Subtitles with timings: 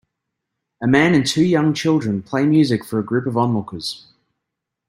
[0.81, 4.07] A man and two young children play music for a group of onlookers.